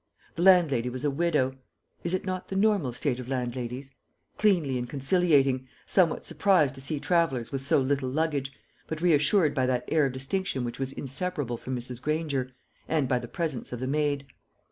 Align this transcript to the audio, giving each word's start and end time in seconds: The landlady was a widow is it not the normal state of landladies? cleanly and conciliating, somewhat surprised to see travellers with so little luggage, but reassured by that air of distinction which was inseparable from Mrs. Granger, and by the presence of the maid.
The 0.33 0.41
landlady 0.41 0.89
was 0.89 1.05
a 1.05 1.11
widow 1.11 1.55
is 2.03 2.15
it 2.15 2.25
not 2.25 2.47
the 2.47 2.55
normal 2.55 2.91
state 2.91 3.19
of 3.19 3.29
landladies? 3.29 3.93
cleanly 4.39 4.79
and 4.79 4.89
conciliating, 4.89 5.67
somewhat 5.85 6.25
surprised 6.25 6.73
to 6.73 6.81
see 6.81 6.99
travellers 6.99 7.51
with 7.51 7.63
so 7.63 7.79
little 7.79 8.09
luggage, 8.09 8.51
but 8.87 8.99
reassured 8.99 9.53
by 9.53 9.67
that 9.67 9.85
air 9.89 10.07
of 10.07 10.13
distinction 10.13 10.63
which 10.63 10.79
was 10.79 10.91
inseparable 10.91 11.55
from 11.57 11.75
Mrs. 11.77 12.01
Granger, 12.01 12.49
and 12.87 13.07
by 13.07 13.19
the 13.19 13.27
presence 13.27 13.71
of 13.71 13.79
the 13.79 13.85
maid. 13.85 14.25